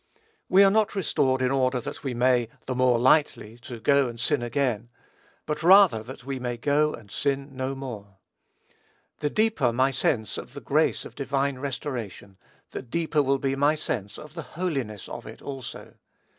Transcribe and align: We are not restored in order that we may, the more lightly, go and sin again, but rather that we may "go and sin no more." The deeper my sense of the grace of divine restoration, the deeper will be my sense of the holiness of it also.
We 0.49 0.63
are 0.63 0.71
not 0.71 0.95
restored 0.95 1.43
in 1.43 1.51
order 1.51 1.79
that 1.79 2.03
we 2.03 2.15
may, 2.15 2.49
the 2.65 2.73
more 2.73 2.97
lightly, 2.97 3.59
go 3.83 4.09
and 4.09 4.19
sin 4.19 4.41
again, 4.41 4.89
but 5.45 5.61
rather 5.61 6.01
that 6.01 6.23
we 6.25 6.39
may 6.39 6.57
"go 6.57 6.91
and 6.91 7.11
sin 7.11 7.55
no 7.55 7.75
more." 7.75 8.17
The 9.19 9.29
deeper 9.29 9.71
my 9.71 9.91
sense 9.91 10.39
of 10.39 10.53
the 10.53 10.59
grace 10.59 11.05
of 11.05 11.13
divine 11.13 11.59
restoration, 11.59 12.39
the 12.71 12.81
deeper 12.81 13.21
will 13.21 13.37
be 13.37 13.55
my 13.55 13.75
sense 13.75 14.17
of 14.17 14.33
the 14.33 14.41
holiness 14.57 15.07
of 15.07 15.27
it 15.27 15.39
also. 15.39 15.93